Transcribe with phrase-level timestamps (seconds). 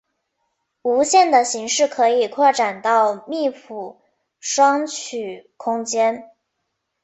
[0.81, 4.01] 无限的形式可以扩展到密铺
[4.39, 6.31] 双曲空间。